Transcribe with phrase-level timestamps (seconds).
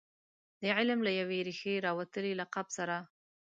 [0.61, 2.97] د علم له یوې ریښې راوتلي لقب سره.